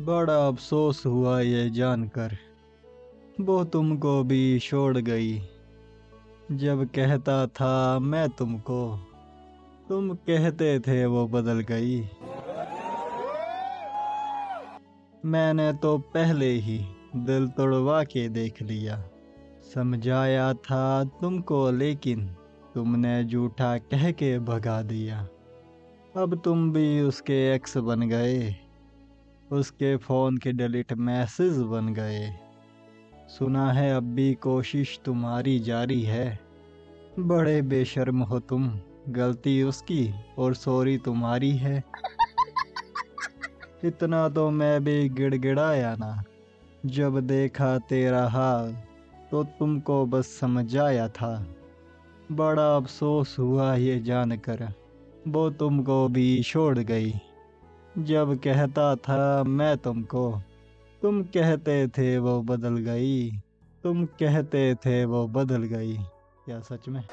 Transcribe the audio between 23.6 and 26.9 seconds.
कह के भगा दिया। अब तुम